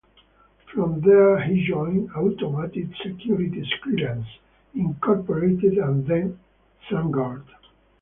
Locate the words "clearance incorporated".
3.83-5.77